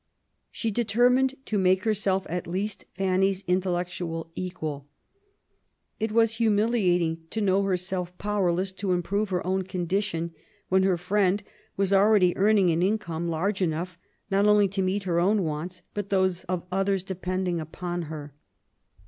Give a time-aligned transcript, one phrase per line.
[0.49, 4.87] She determined to make herself at least Fanny's intellectual equal.
[5.99, 10.33] It was humiliating to know herself powerless to improve her own condition,
[10.69, 11.43] when her friend
[11.77, 13.99] was already earning an income large enough
[14.31, 18.33] not only to meet her own wants but those of others depending upon her.